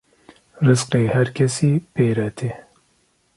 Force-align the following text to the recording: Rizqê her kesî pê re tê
Rizqê 0.65 1.01
her 1.15 1.27
kesî 1.37 1.71
pê 1.93 2.07
re 2.17 2.29
tê 2.37 2.51